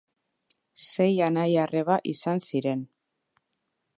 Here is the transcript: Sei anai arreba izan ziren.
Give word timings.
Sei 0.87 1.11
anai 1.25 1.51
arreba 1.65 1.99
izan 2.13 2.43
ziren. 2.47 2.85